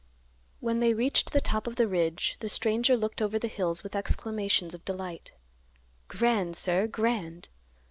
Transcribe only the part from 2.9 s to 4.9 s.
looked over the hills with exclamations of